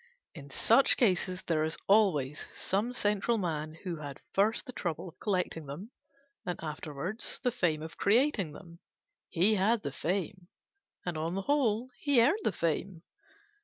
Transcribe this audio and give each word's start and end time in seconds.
In 0.33 0.49
such 0.49 0.97
cases 0.97 1.43
there 1.43 1.63
is 1.63 1.77
always 1.85 2.47
some 2.55 2.91
central 2.91 3.37
man 3.37 3.75
who 3.83 3.97
had 3.97 4.19
first 4.33 4.65
the 4.65 4.73
trouble 4.73 5.07
of 5.09 5.19
collecting 5.19 5.67
them, 5.67 5.91
and 6.43 6.57
afterwards 6.59 7.39
the 7.43 7.51
fame 7.51 7.83
of 7.83 7.97
creating 7.97 8.53
them. 8.53 8.79
He 9.29 9.53
had 9.53 9.83
the 9.83 9.91
fame; 9.91 10.47
and, 11.05 11.19
on 11.19 11.35
the 11.35 11.43
whole, 11.43 11.91
he 11.99 12.19
earned 12.19 12.39
the 12.43 12.51
fame. 12.51 13.03